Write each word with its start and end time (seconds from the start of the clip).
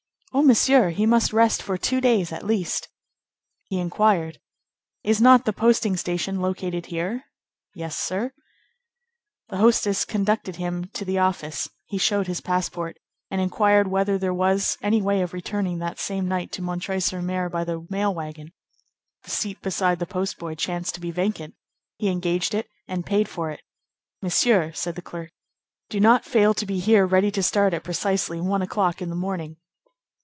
"Oh, 0.33 0.41
Monsieur! 0.43 0.91
he 0.91 1.05
must 1.05 1.33
rest 1.33 1.61
for 1.61 1.77
two 1.77 1.99
days 1.99 2.31
at 2.31 2.45
least." 2.45 2.87
He 3.65 3.77
inquired:— 3.81 4.39
"Is 5.03 5.19
not 5.19 5.43
the 5.43 5.51
posting 5.51 5.97
station 5.97 6.39
located 6.39 6.85
here?" 6.85 7.25
"Yes, 7.75 7.97
sir." 7.97 8.31
The 9.49 9.57
hostess 9.57 10.05
conducted 10.05 10.55
him 10.55 10.85
to 10.93 11.03
the 11.03 11.17
office; 11.17 11.67
he 11.85 11.97
showed 11.97 12.27
his 12.27 12.39
passport, 12.39 12.95
and 13.29 13.41
inquired 13.41 13.89
whether 13.89 14.17
there 14.17 14.33
was 14.33 14.77
any 14.81 15.01
way 15.01 15.21
of 15.21 15.33
returning 15.33 15.79
that 15.79 15.99
same 15.99 16.29
night 16.29 16.53
to 16.53 16.61
M. 16.65 16.79
sur 16.79 17.17
M. 17.17 17.51
by 17.51 17.65
the 17.65 17.85
mail 17.89 18.15
wagon; 18.15 18.53
the 19.23 19.31
seat 19.31 19.61
beside 19.61 19.99
the 19.99 20.05
post 20.05 20.37
boy 20.39 20.55
chanced 20.55 20.95
to 20.95 21.01
be 21.01 21.11
vacant; 21.11 21.55
he 21.97 22.07
engaged 22.07 22.53
it 22.53 22.69
and 22.87 23.05
paid 23.05 23.27
for 23.27 23.51
it. 23.51 23.63
"Monsieur," 24.21 24.71
said 24.71 24.95
the 24.95 25.01
clerk, 25.01 25.33
"do 25.89 25.99
not 25.99 26.23
fail 26.23 26.53
to 26.53 26.65
be 26.65 26.79
here 26.79 27.05
ready 27.05 27.31
to 27.31 27.43
start 27.43 27.73
at 27.73 27.83
precisely 27.83 28.39
one 28.39 28.61
o'clock 28.61 29.01
in 29.01 29.09
the 29.09 29.15
morning." 29.27 29.57